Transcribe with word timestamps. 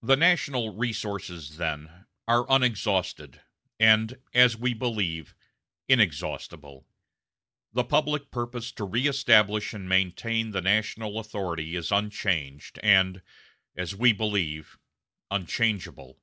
"The 0.00 0.14
national 0.14 0.76
resources, 0.76 1.56
then, 1.56 2.06
are 2.28 2.46
unexhausted, 2.48 3.40
and, 3.80 4.16
as 4.32 4.56
we 4.56 4.74
believe, 4.74 5.34
inexhaustible. 5.88 6.86
The 7.72 7.82
public 7.82 8.30
purpose 8.30 8.70
to 8.70 8.86
reëstablish 8.86 9.74
and 9.74 9.88
maintain 9.88 10.52
the 10.52 10.62
national 10.62 11.18
authority 11.18 11.74
is 11.74 11.90
unchanged 11.90 12.78
and, 12.80 13.22
as 13.74 13.92
we 13.92 14.12
believe, 14.12 14.78
unchangeable. 15.32 16.20